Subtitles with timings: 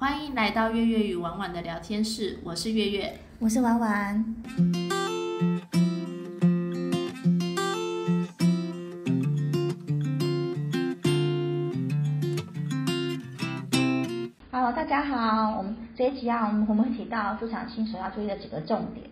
[0.00, 3.18] 欢迎来到月月与婉婉的聊天室，我是月月。
[3.40, 4.24] 我是婉婉。
[14.52, 19.04] Hello，大家好，我们这一集啊，我们我们会提到职场新手要注意的几个重点。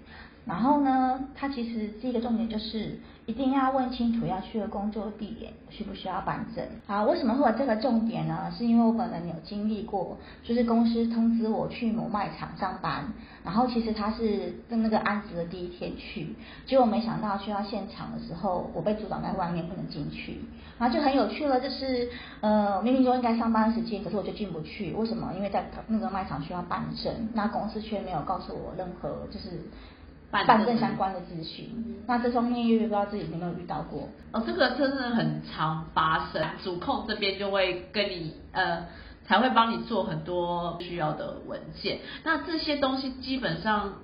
[0.47, 6.65] 然后呢，它其实第一个重点就是一定要问清楚要去的工作地点需不需要办证。
[6.87, 8.53] 好，为什么会有这个重点呢？
[8.57, 13.13] 是因为我本人有经历过，就是公司通知我去某卖场上班，
[13.45, 20.39] 然后其实他是在那个安职的第一天去，结果没想到去到现场的时候，我被阻挡在外面不能进去，
[20.79, 22.09] 然后就很有趣了，就是
[22.41, 25.33] 呃明明就应该上班时间，可是我就进不去，为什么？
[25.35, 29.63] 因为在那个卖场需要办证，那公司却没有告诉我任何就是。
[30.31, 31.71] 办证相关的咨询，
[32.07, 34.09] 那这方面月月不知道自己有没有遇到过？
[34.33, 38.87] 哦，这个真的很常发生，主控这边就会跟你呃，
[39.27, 42.01] 才会帮你做很多需要的文件。
[42.25, 43.95] 那这些东西基本上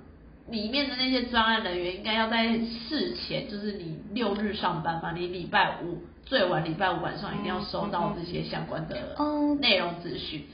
[0.49, 10.45] 里面的那些专案人员应该要在事前，就是你六日上班嘛，你礼拜五最晚礼拜五晚上一定要收到这些相关的哦内容资讯。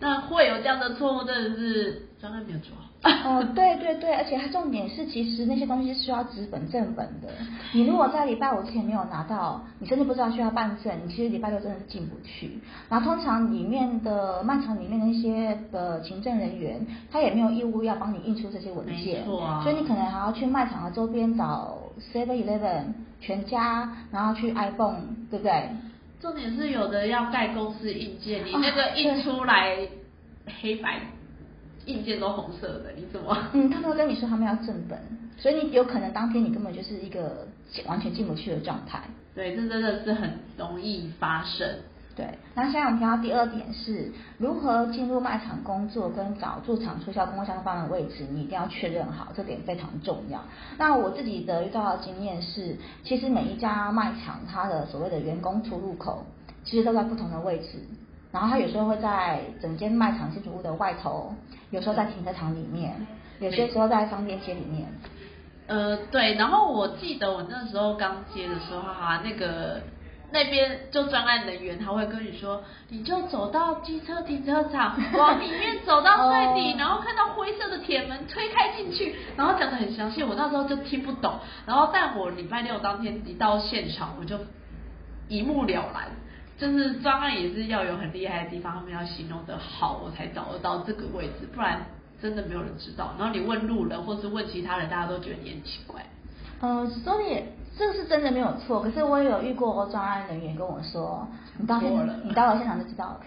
[0.00, 2.82] 那会有这样的错误，真的是专案没有做好。
[3.04, 7.28] 哦，对对对，而且它重点是，其实那些东西是需要纸本正本的。
[7.74, 12.58] 你如果在礼拜五之前没有拿到，你甚至不知道需要办证，你其实礼拜六真的是进不去。
[12.88, 16.80] 然后通常里面的卖场里面的那些呃行政人员，
[17.12, 21.76] 他也没有义务要帮你印出这些文件，啊所以你可能还要去卖场的周边找
[22.10, 22.84] Seven Eleven、
[23.20, 25.68] 全家，然后去 iPhone，对不对？
[26.24, 29.76] 重点是有的要盖公司印件，你那个啊印出来
[30.62, 30.98] 黑白
[31.84, 33.36] 印件都红色的，你怎么？
[33.52, 34.98] 嗯，他们会跟你说他们要正本，
[35.36, 37.46] 所以你有可能当天你根本就是一个
[37.84, 39.02] 完全进不去的状态。
[39.34, 41.68] 对，这真的是很容易发生。
[42.16, 50.40] 对，那现在我们提到第二点是如何进入卖场工作跟找驻场促销工作相关的位置，你一定要确认好，这点非常重要。
[50.78, 56.24] 那我自己的遇到的经验是，其实每一家卖场它的所谓的员工出入口，
[56.62, 57.82] 其实都在不同的位置。
[58.30, 61.34] 然后它有时候会在整间卖场建筑物的外头，
[61.70, 62.94] 有时候在停车场里面，
[63.40, 64.86] 有些时候在商店街里面。
[65.66, 69.80] 呃，对，然后我记得我那时候刚接的时候哈、那个
[70.30, 84.38] 那边就专案人员他会跟你说，你就走到机车停车场， 往里面走到最底，哦然后看到灰色的铁门推开进去，然后讲的很详细，我那时候就听不懂，然后但我礼拜六当天一到现场，我就
[85.28, 86.08] 一目了然。
[86.56, 91.84] 就是专案也是要有很厉害的地方，他们要形容的好，我才找得到这个位置，不然
[92.22, 93.12] 真的没有人知道。
[93.18, 96.06] 然后你问路人或是问其他人，大家都觉得你很奇怪。
[96.60, 97.42] 呃，所以
[97.76, 101.26] 这个是真的没有错，可是我也有遇过专案人员跟我说，
[101.58, 101.90] 你到现
[102.24, 103.20] 你到了现场就知道了。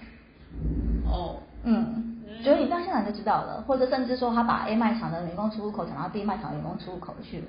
[1.06, 7.48] 哦，嗯，就是你到现场就知道了，或者甚至说他把 A 卖场的员工出入口讲到 B 卖场的员工出入口去了，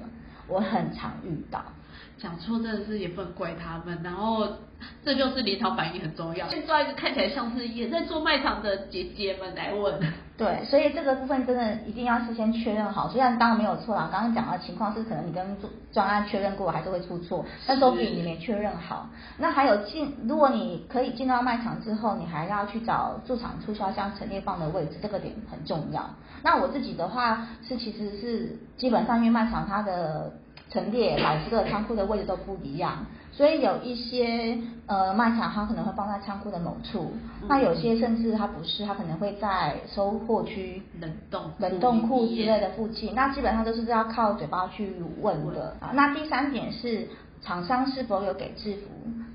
[0.48, 1.62] 我很常遇到。
[2.18, 4.44] 讲错真的是也不能怪他们，然后
[5.04, 6.48] 这就是临场反应很重要。
[6.48, 10.00] 去抓一个看起来像是也在做卖场的姐姐们来问。
[10.36, 13.08] 对，所以这个部分真的一定要事先确认好。
[13.08, 19.08] 虽然当然没有错啦，刚刚讲的情况是可能你跟专专案确认过还是会出错，但都比你没确认好。
[19.38, 26.08] 那还有进，如果你可以进到卖场之后，你还要去找驻场促销箱陈列放的位置，这个点很重要。
[26.44, 30.32] 那我自己的话是其实是基本上因为卖场它的
[30.70, 37.12] 陈列老师的仓库的位置都不一样，所以有一些呃卖场它可能会放在仓库的某处，
[37.48, 45.76] 那有些甚至它不是，它可能会在收货区、冷冻冷冻库之类的附近，那基本上都是要靠嘴巴去问的。
[45.80, 47.08] 啊那第三点是
[47.40, 48.88] 厂商是否有给制服，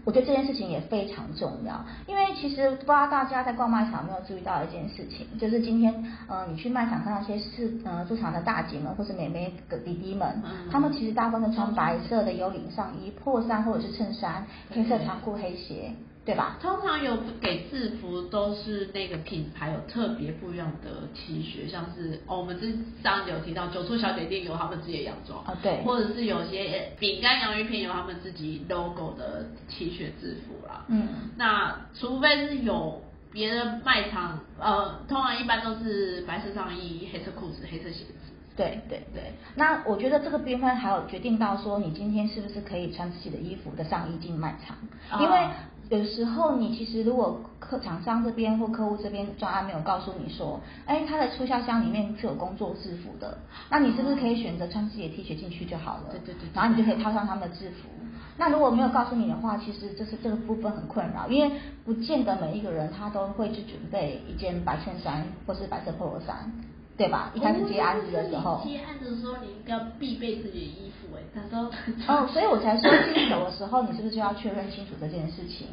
[0.06, 5.94] 我觉得这件事情也非常重要，因为其实不知道大家在逛卖场有没有注意到一件事情，就是今天
[6.28, 10.70] 呃你去卖场看那些市呃驻场的大姐们或是妹妹的弟弟们，嗯。
[10.72, 15.92] 他们其实大部分都穿白色的有领上衣、破衫或者是衬衫、黑色长裤、黑鞋，
[16.26, 16.58] 对吧？
[16.62, 30.86] 通常有给制服都是那个品牌有特别不一样的 T 恤，像是哦，我们之上有提到九处小姐店有他们自己的洋装哦对或者是有些饼干洋芋片有他们自己 logo 的 T 恤制服啦。
[30.88, 33.02] 嗯那除非是有
[33.32, 38.14] 别的卖场，呃，通常一般都是白色上衣、黑色裤子、黑色鞋子。
[38.56, 44.78] 对对对，那我觉得这个部分还有决定到说，你今天是不是可以穿自己的衣服的上衣进卖场，
[45.10, 45.48] 啊因为
[45.94, 53.38] 有时候你其实如果客厂商这边或客户这边专案没有告诉你说，哎，他的促销箱里面是有工作制服的，
[53.70, 56.06] 那你是不是可以选择穿自己的 T 恤进去就好了？
[56.10, 57.90] 对对对对然后你就可以套上他们的制服。
[58.38, 61.56] 那如果没有告诉你的话，其实就是这个部分很困扰，因为
[61.86, 66.52] 不见得每一个人他都会去准备一件白衬衫或是白色 polo 衫，
[66.96, 67.32] 对吧？
[67.34, 71.72] 一开始接案子的时候，接案子的时候你应该必备自己的衣服哎，他说
[72.08, 75.68] 哦，所以我才说进手的时候，你是不是就要确认清楚这件事情？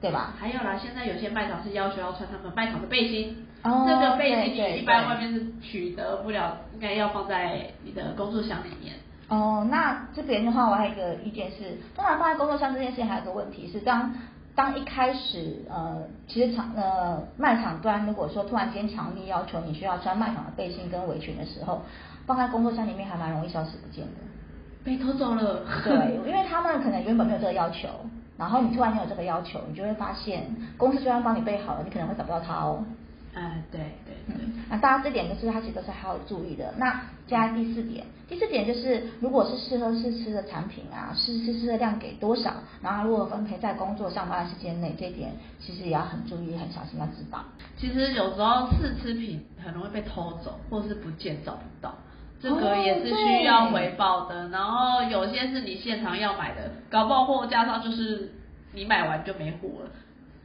[0.00, 0.34] 对吧？
[0.36, 8.94] 还有啦，现在有些卖场是要求要穿他们卖场的背心，哦这个背心你一般外面是取得不了，应该要放在你的工作箱里面。
[9.28, 14.12] 哦，那这边的话，我还有一个意见是，通常放在工作箱这件事情还有个问题是，当
[14.54, 21.82] 当一开始呃，其实场呃卖场端如果说突然间强力要求你需要穿卖场的背心跟围裙的时候，
[22.26, 24.12] 放在工作箱里面还蛮容易消失不见的。
[24.84, 25.62] 被偷走了。
[25.84, 27.88] 对， 因为他们可能原本没有这个要求，
[28.36, 32.84] 然后你突然间有这个要求，你就会发现公司虽然帮你备好了，你可能会找不到它哦。
[33.34, 34.36] 哎，对对对。
[34.44, 36.74] 嗯，那大家这点就是它其实都是还要注意的。
[36.76, 42.52] 那加第四点，第四点就是如果是适合试吃的产品啊，试试吃的量给多少，
[42.82, 47.42] 然后如果分配在工作上班的时间内，这点其实也要很注意、很小心要知道。
[47.78, 51.94] 其实有时候试吃品很容易被偷走，或是不见找不到，
[52.38, 54.48] 这个也是需要回报的。
[54.50, 58.30] 然后有些是你现场要买的，搞不好货架上就是
[58.74, 59.90] 你买完就没货了，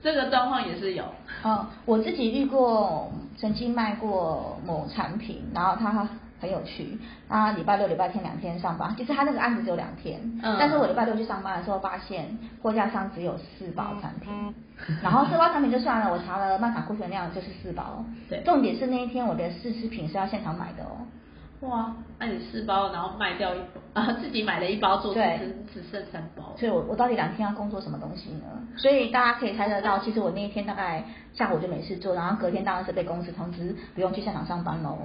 [0.02, 1.06] 这个状况也是有。
[1.44, 6.08] 嗯，我自己遇过，曾经卖过某产品，然后他
[6.40, 6.98] 很有趣，
[7.28, 10.56] 他礼拜六、礼拜天两天上班，其实他那个案子只有两天，嗯。
[10.60, 14.54] 但是我礼拜六去上班的时候发现货架上只有四包产品，
[15.02, 18.42] 然后四包产品就算了，我查了卖场库存量就是四包，对。
[18.44, 21.02] 重点是那一天我的试吃品是要现场买的哦。
[21.62, 25.40] 哇，那你四包，然后卖掉一包，啊， 自己买了一包做试对，
[25.74, 26.54] 只剩三包。
[26.56, 28.46] 所以我我到底两天要工作什么东西呢？
[28.78, 31.04] 所以大家可以猜得到，其实我那一天大概
[31.38, 34.98] 下午就没事做，然后隔天当然是被公司通知不用去现场上班喽。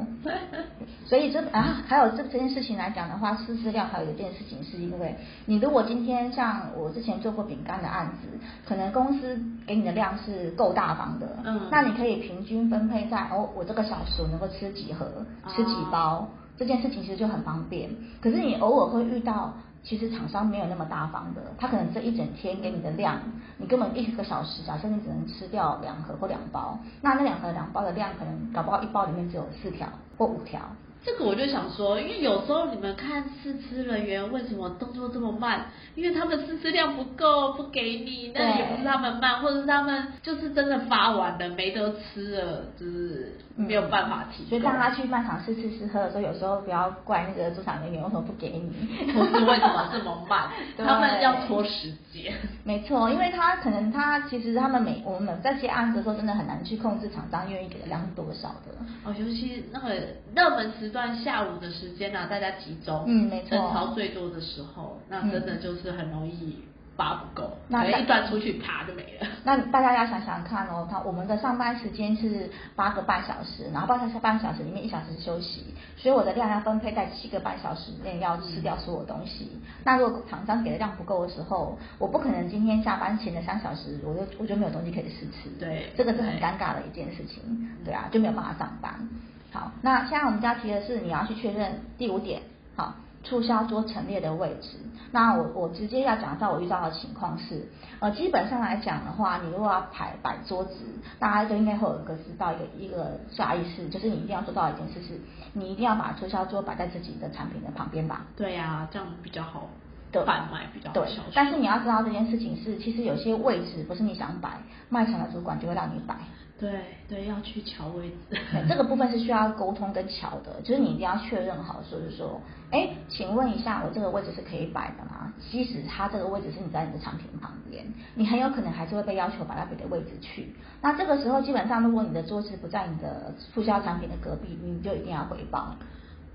[1.05, 5.15] 所以这啊，还有这这件事情来讲的话，试吃量还有一件事情，是因为
[5.45, 15.07] 你如果今天像我之前做过饼干的案子，可能公司给你的量是够大方的，嗯那你可以平均分配在哦，我这个小时我能够吃几盒，
[15.55, 16.27] 吃几包，
[16.57, 17.91] 这件事情其实就很方便。
[18.23, 19.53] 可是你偶尔会遇到。
[19.85, 23.21] 其实厂商没有那么大方的，他可能这一整天给你的量，
[23.57, 30.61] 你根本一个小时，假设你只能吃掉两盒或两包，那那两盒两包的量，可能搞不好一包里面只有四条或五条。
[31.05, 35.67] 这个我就想说，因为有时候你们看试吃人员为什么动作这么慢？
[35.95, 44.51] 因为他们试吃量不够，不给你，那也不是他们慢，或者是他们就是真的发完了没得吃了，就是没有办法提供。
[44.51, 50.49] 所以大家去卖场试吃试喝的时候，有时候不要怪那个驻场人员为什么不给你，或是为什么这么慢？
[50.79, 52.33] 他们要拖时间。
[52.65, 58.73] 没错，因为他可能他其实他们每我们在接案子的时候，真的很难去控制厂商愿意给的量是多少的。
[59.05, 59.95] 哦，尤其那个
[60.35, 66.63] 热门时段下午的时间啊，大家集中，嗯没错人潮最多的时候，那真的就是很容易
[66.95, 69.27] 发不够，那可能一端出去啪就没了。
[69.45, 75.65] 那大家要想想看哦，他我们的上班时间是八个半小时，然后八个半小时里面一小时休息，
[75.97, 79.51] 所以我的量要分配在七个半小时内要吃掉所有东西。
[79.85, 87.43] 那如果厂商给的量不够的时候，我不可能今天下班前的三小时我就我就没有东西可以试吃，对这个是很对尴尬的一件事情，
[87.85, 89.09] 对啊，就没有办法上班。
[89.53, 92.41] 好，那现在我们要提的是你要去确认第五点，
[92.75, 94.79] 好，促销桌陈列的位置。
[95.11, 97.69] 那我我直接要讲到我遇到的情况是，
[98.01, 100.73] 呃，基本上来讲的话，你如果要排摆桌子，
[101.19, 105.21] 大家都应该会有一个知道一个一个下意识，就是你一定要做到一件事是，
[105.53, 108.25] 你一定要把促销桌摆在自己的产品的旁边吧。
[108.35, 109.69] 对呀、这样比较好
[110.11, 116.17] 对贩卖，比较好对但是你要知道这件事情是，其实有些位置不是你想摆，卖场的主管就会让你摆。
[116.63, 116.71] 对
[117.09, 118.39] 对，要去瞧位置。
[118.69, 122.41] 这个部分是需要沟通跟瞧的，就是你一定要确认好，说是说，
[122.71, 125.33] 哎，请问一下，我这个位置是可以摆的吗？
[125.51, 130.55] 即使它这个位置是你在你的产品旁边，你很有可能还是会被要求摆到别的位置去。
[130.81, 135.75] 那这个时候，基本上如果你的桌子不在你的促销产品的隔壁，你就一定要回报。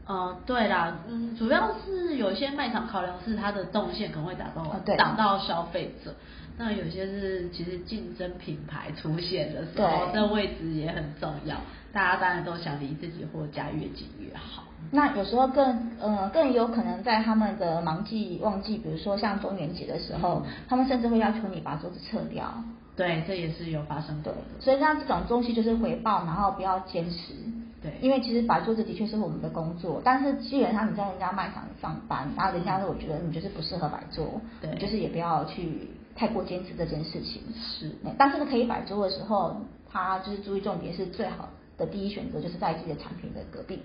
[0.08, 6.16] 哦，对啦，嗯，主要是有些卖场考量是它的动线可能会打到、啊对挡到消费者，
[6.58, 11.58] 那有些是其实竞争品牌出现的时候，对这位置也很重要，
[11.92, 14.64] 大家当然都想离自己货架越近越好。
[14.92, 22.64] 那有时候更呃更有可能在他们的忙季旺季，比如说像中元节的时候，他们甚至会要求你把桌子撤掉。
[22.96, 27.34] 对，这也是有发生过的。，所以像这种东西就是回报，然后不要坚持。
[27.81, 37.43] 对因为其实摆桌子的确是我们的工作，但是基本上你在人家卖场上班，然后人家说我觉得你就是不适合摆桌，对就是也不要去太过坚持这件事情。
[37.55, 39.55] 是对但是呢，可以摆桌的时候，
[39.88, 43.84] 他就是注意重点是最好的第一选择就是在自己的产品的隔壁。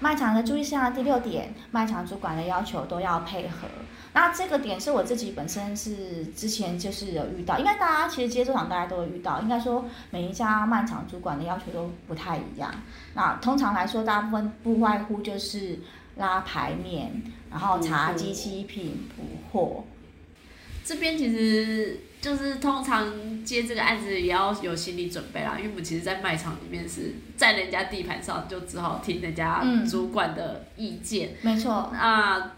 [0.00, 3.68] 卖场的注意事项第六点，卖场主管的要求都要配合。
[4.12, 12.74] 那这个点是我自己本身是之前就是有遇到，应该大家其实接触场大家都有遇到，应该说每一家卖场主管的要求都不太一样。
[13.14, 15.78] 那通常来说，大部分不外乎就是
[16.16, 19.84] 拉牌面，然后查机器品、补货。
[20.82, 31.34] 这边其实就是通常接这个案子也要有心理准备啦，因为我们其实，在卖场里面是在人家地盘上，就只好听人家主管的意见。
[31.40, 31.90] 没错。
[31.92, 32.52] 那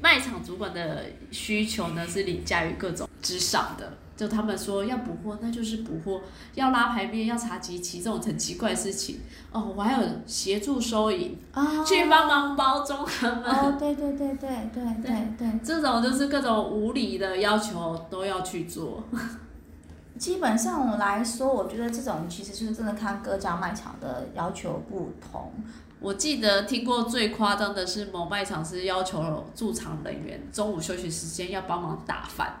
[0.00, 3.92] 卖场主管的需求呢，是凌驾于各种之上的。
[4.22, 6.20] 就他们说要补货，那就是补货；
[6.54, 9.18] 要拉牌面，要查集齐，这种很奇怪的事情。
[9.50, 11.36] 哦，我还有协助收银，
[11.84, 13.42] 去帮忙包装他们。
[13.42, 19.02] 哦，对对对对对对对，这种就是各种无理的要求都要去做。
[20.16, 25.52] 基本上来说，我觉得这种其实就是真的看各家卖场的要求不同。
[25.98, 32.60] 我记得听过最夸张的是，某卖场是要求驻场人员中午休息时间要帮忙打饭。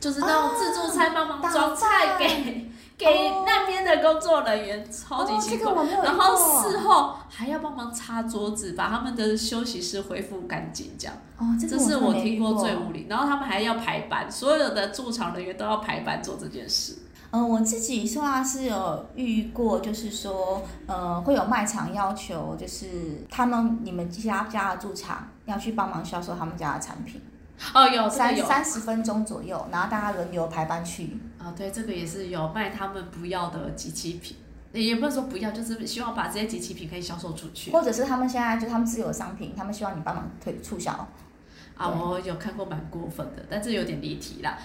[0.00, 3.06] 就是那种自助餐帮忙装菜给 给
[3.46, 5.72] 那边的工作人员，超级奇怪。
[6.02, 11.16] 然后事后还要帮忙擦桌子，把他们的休息室恢复干净，这样。
[11.38, 13.06] 哦，这是我听过最无理。
[13.08, 16.98] 然后他们还要排班，所有的驻场人员都要排班做这件事。
[17.30, 27.22] 嗯，我自己说话是有遇过，就是说，呃，会有卖场要求，就是他们你们家家的驻场要去帮忙销售他们家的产品。
[27.74, 31.18] 哦，有三三十分钟左右，然后大家轮流排班去。
[31.38, 34.36] 啊，对，这个也是有卖他们不要的机器品，
[34.72, 37.70] 也不是说不要，就是希望把这些机器品可以销售出去。
[37.70, 40.90] 或者是他们现在就他们自有商品，他们希望你帮忙推促销。
[41.76, 44.58] 啊，我有看过蛮过分的，但是有点离题啦。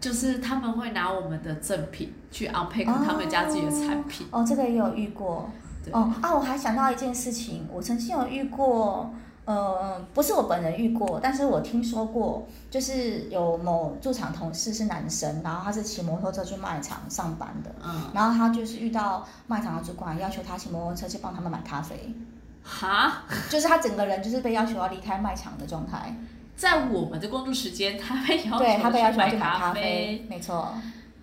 [0.00, 4.26] 就是他们会拿我们的赠品去 unpack 他们家自己的产品。
[4.30, 5.50] 哦，这个也有遇过。
[5.90, 9.12] 哦啊，我还想到一件事情，我曾经有遇过。
[9.44, 22.14] 呃，不是我本人遇过，但是我听说过，就是有某驻场同事是男生，然后他是骑摩托车去卖场上班的，嗯，然后他就是遇到卖场的主管要求他骑摩托车去帮他们买咖啡，
[22.62, 26.14] 哈，就是他整个人就是被要求要离开卖场的状态，
[26.54, 30.72] 在我们的工作时间，他被要求他被要求去买咖啡，没错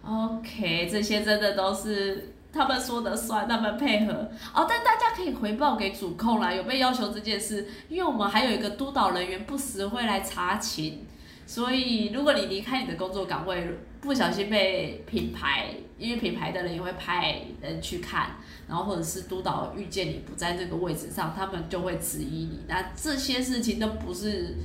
[0.04, 2.34] ，OK，这些真的都是。
[2.52, 4.14] 他们说的算，他们配合
[4.54, 11.06] 哦，但大家可以回报给主控啦，有被要求这件事，因为我们还有一个督导人员不时会来查勤，
[11.46, 18.38] 所以如果你离开你的工作岗位，不小心被品牌，因为品牌的人也会派人去看，
[18.68, 24.56] 然后或者是督导遇见你不在那个位置上，他们就会质疑你，那这些事情都不是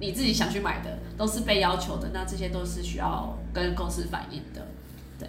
[0.00, 4.66] 你自己想去买的，都是被要求的，那这些都是需要跟公司反映的。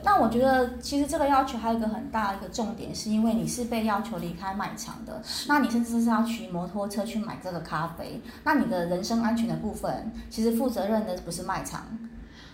[0.03, 11.85] 那我觉得，其实这个要求还有一个很大的一个重点，是因为你是被要求离开卖场的，那你甚至是要骑摩托车去买这个咖啡，那你的人身安全的部分，其实负责任的不是卖场，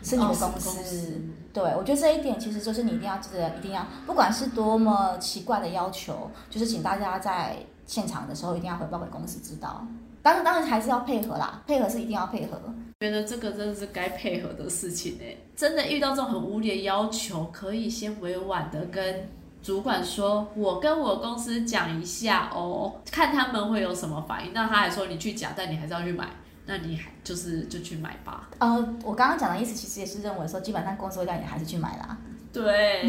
[0.04, 1.22] 是你的公司。
[1.52, 9.86] 对，我觉得这一点其实就是你一定要记得，一定要，不管是多么奇怪的要求，就是请大家在现场的时候一定要回报给公司知道。
[10.22, 12.60] 当然，当然还是要配合啦，配合是一定要配合。
[13.00, 19.30] 觉得这个真的是该配合的事情哎，真的遇到这种很无理的要求，可以先委婉的跟
[19.64, 24.52] 主管说，我跟我公司讲一下哦，看他们会有什么反应。
[24.54, 26.28] 那他还说你去讲，但你还是要去买，
[26.66, 28.50] 那你还就是就去买吧。
[28.58, 32.18] 呃，我刚刚讲的意思其实也是认为说，基本上公司会叫你还是去买啦。
[32.52, 33.04] 对，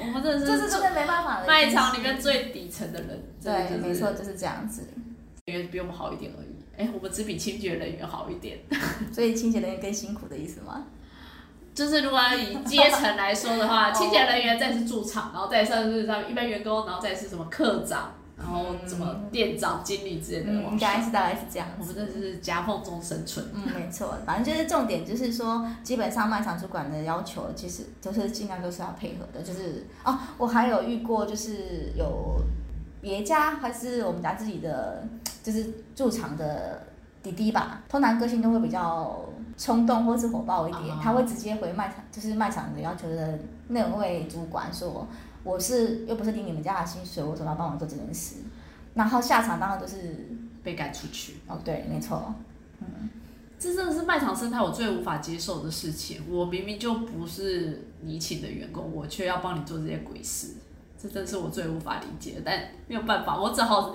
[0.00, 3.22] 我们真的是 这是真的没办法的，卖场里面最底层的人。
[3.42, 4.88] 对，没错，就是这样子。
[5.46, 6.48] 因为比我们好一点而已。
[6.76, 8.58] 哎，我们只比清洁人员好一点，
[9.12, 10.86] 所以清洁人员更辛苦的意思吗？
[11.74, 20.52] 就是如果以阶层来说的话， 清洁人员再是驻场，然后再上是上一般员工，然后再是什么科长，然后什么店长、经理之类的。
[20.52, 21.68] 应该是大概是这样。
[21.78, 23.44] 我们这是夹缝中生存。
[23.52, 24.16] 嗯，没错。
[24.24, 29.42] 反正就是重点，就是说，基本上卖场主管的要求，其实都是尽量都是要配合的。
[29.42, 32.40] 就是哦，我还有遇过，就是有
[33.02, 35.06] 别家还是我们家自己的。
[35.44, 36.82] 就是驻场的
[37.22, 39.22] 弟弟吧，通常个性都会比较
[39.58, 45.06] 冲动或是火爆一点，他会直接回卖场，就是卖场的要求的那位主管说
[45.44, 48.36] ：“我是又不是领你们家的薪水，我怎么要帮我做这件事？”
[48.94, 50.28] 然后下场当然就是
[50.62, 51.34] 被赶出去。
[51.46, 52.34] 哦，对，没错，
[52.80, 53.10] 嗯，
[53.58, 56.22] 这真的是卖场生态我最无法接受的事情。
[56.30, 60.54] 我明明就不是你请的员工，我却要帮你做这些鬼事，
[60.98, 62.40] 这真是我最无法理解。
[62.42, 62.58] 但
[62.88, 63.94] 没有办法，我只好。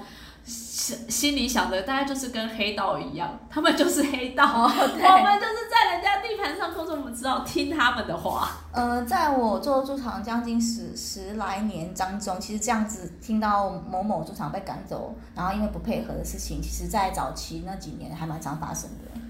[0.49, 8.49] 心心里想的大概就是跟黑道一样，他们就是黑道，哦 我们就是在人家地盘上工作，我们只好听他们的话。
[8.71, 19.21] 呃，在我做驻场将近十十来年当中，其实这样子听到某某驻场被赶走，然后因为不配合的事情，其实在早期那几年还蛮常发生的。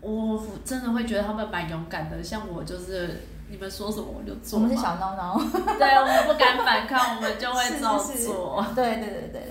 [0.00, 4.58] 我真的会觉得他们蛮勇敢的，像我就是你们说什么我就做。
[4.58, 5.36] 我们是小孬孬，
[5.76, 8.64] 对，我们不敢反抗，我们就会是照是是做。
[8.74, 9.49] 对对对对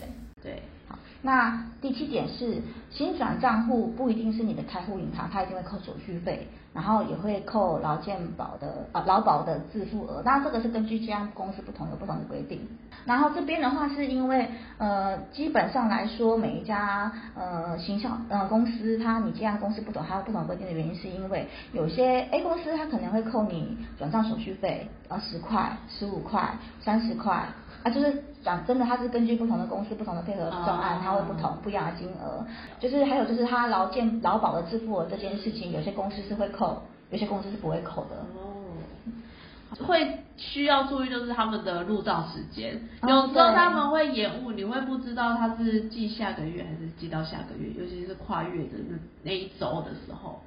[1.22, 10.22] 那第七点是，新转账户不一定是你的开户银行，它一定会扣手续费，然后也会扣劳健保的呃劳保的自付额。
[10.24, 12.66] 那这个是根据这家公司不同有不同的规定。
[13.06, 27.46] 然后这边的话是因为呃基本上来说，每一家呃行销呃公司，它你这家公司不同，它有不同规定的原因，是因为有些 A 公司它可能会扣你转账手续费，呃十块、十五块、三十块。
[27.82, 32.46] 啊，就是讲真的，它是根据不同的公司、不同的配合专案，哦它会不同不一样的金额。
[32.80, 38.16] 就是还有就是它劳健劳保的支付额这件事情，有些公司是会扣，有些公司是不会扣的。
[38.36, 50.42] 哦，会需要注意就是他们的入账时间，哦有时候他们会延误，你会不知道他是记下个月还是记到下个月，尤其是跨越的那那一周的时候，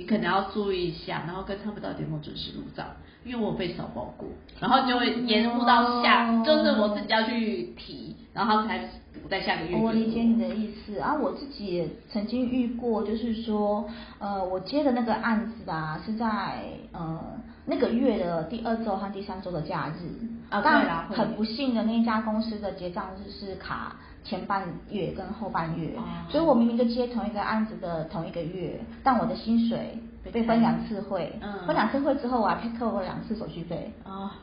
[0.00, 2.86] 你可能要注意一下，然后跟他们到底有没有准时入账，
[3.22, 4.26] 因为我被少报过，
[4.58, 6.42] 然后就会延误到下，哦。
[6.42, 10.98] 就是我自己要去提，然后他才补在下个月我理解你的意思。
[10.98, 13.86] 啊，我自己也曾经遇过，就是说，
[14.18, 17.20] 呃，我接的那个案子啊，是在呃
[17.66, 20.26] 那个月的第二周和第三周的假日。
[20.48, 26.02] 啊对但很不幸的那一家公司的结账日是卡前半月跟后半月，哦。
[26.28, 31.66] 所以我明明就接同一个案子的同一个月，但我的薪水被被分两次汇，嗯。
[31.66, 33.90] 分两次汇之后我还被扣了两次手续费。
[34.04, 34.36] 啊，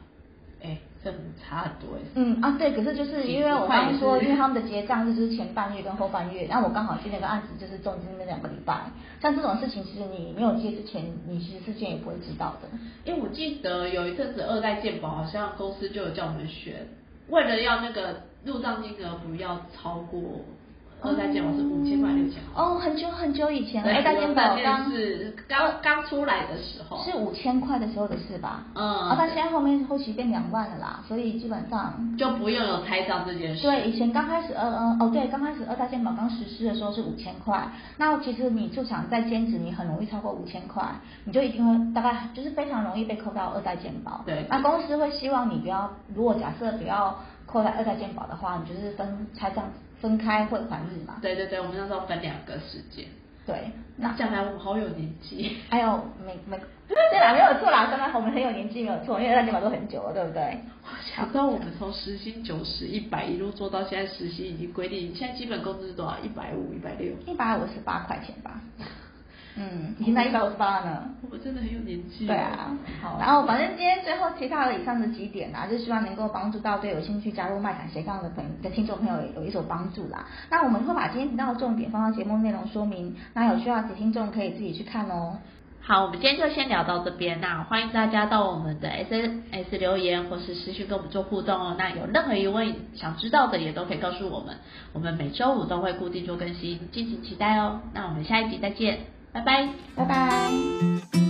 [0.63, 2.01] 哎、这很差很多哎。
[2.15, 8.89] 嗯啊，对，可是就是因为我刚刚说，因为他们的结账日就是前半月跟后半月，然后我刚好接那个案子就是中间那两个礼拜，
[9.21, 12.67] 像这种事情，其实你没有接之前，你其实事先也不会知道的。
[13.05, 16.87] 因为我记得有一阵子二代健保好像公司就有叫我们选，
[17.29, 20.21] 为了要那个入账金额不要超过
[20.99, 22.63] 二代健保是五千块六千块。
[22.63, 28.63] 哦，很久很久以前，对二代健保我刚是刚刚出来的时候，是五千块的时候的事吧？
[28.73, 33.61] 嗯啊，但现在后面后期变两万了啦，所以基本上就不用有拆账这件事。
[33.61, 40.83] 对，以前刚开始二嗯哦对，刚开始二代健保刚实施的时候是五千块，那其实你驻场在兼职，你很容易超过五千块，
[41.25, 44.23] 你就一定会大概就是非常容易被扣到二代健保。
[44.25, 47.15] 对那公司会希望你不要，如果假设不要
[47.47, 51.15] 扣在二代健保的话，你就是分拆账分开汇款日嘛。
[51.21, 53.05] 对对对，我们那时候分两个时间。
[53.47, 55.57] 对，那讲来我们好有年纪。
[55.69, 60.59] 还有没没对啦，没有错啦，刚刚我们很有年纪没有错，因为二代健保都很久了，对不对？
[60.83, 66.17] 我想到我们从时薪九十、一百一路做到现在，时薪已经规定，现在基本工资是多少？
[66.19, 67.13] 一百五、一百六。
[67.25, 68.59] 一百五十八块钱吧。
[69.59, 71.03] 嗯，已经在一百五十八了呢。
[71.23, 72.27] 我们真的很有年纪。
[72.27, 72.69] 对啊，
[73.01, 73.17] 好。
[73.19, 80.25] 然后反正今天最后提到了以上的几点啊，就希望能够帮助到对有兴趣加入麦坎斜杠的朋的听众朋友有一所帮助啦。
[80.49, 85.37] 那我们会把今天提到的重点放到节目内容说明，那有需要的听众可以自己去看哦。
[85.79, 87.39] 好，我们今天就先聊到这边。
[87.39, 91.75] 那欢迎大家到我们的 S N S 留言或是私讯跟我们做互动哦。
[91.79, 94.57] 那有任何疑问想知道的也都可以告诉我们，
[94.91, 97.79] 我们每周五都会固定做更新，敬请期待哦。
[97.93, 98.99] 那我们下一集再见，
[99.37, 99.69] 拜拜。
[99.95, 101.26] 拜拜。